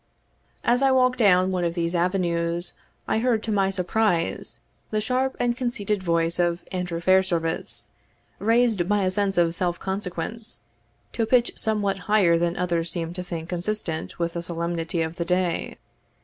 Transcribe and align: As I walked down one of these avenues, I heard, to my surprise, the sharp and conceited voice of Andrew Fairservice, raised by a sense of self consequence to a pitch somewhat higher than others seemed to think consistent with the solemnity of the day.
As 0.63 0.81
I 0.81 0.89
walked 0.89 1.19
down 1.19 1.51
one 1.51 1.63
of 1.63 1.75
these 1.75 1.93
avenues, 1.93 2.73
I 3.07 3.19
heard, 3.19 3.43
to 3.43 3.51
my 3.51 3.69
surprise, 3.69 4.59
the 4.89 4.99
sharp 4.99 5.37
and 5.39 5.55
conceited 5.55 6.01
voice 6.01 6.39
of 6.39 6.63
Andrew 6.71 6.99
Fairservice, 6.99 7.89
raised 8.39 8.89
by 8.89 9.03
a 9.03 9.11
sense 9.11 9.37
of 9.37 9.53
self 9.53 9.77
consequence 9.79 10.61
to 11.13 11.21
a 11.21 11.27
pitch 11.27 11.51
somewhat 11.55 11.99
higher 12.09 12.39
than 12.39 12.57
others 12.57 12.89
seemed 12.89 13.13
to 13.17 13.21
think 13.21 13.49
consistent 13.49 14.17
with 14.17 14.33
the 14.33 14.41
solemnity 14.41 15.03
of 15.03 15.17
the 15.17 15.25
day. 15.25 15.77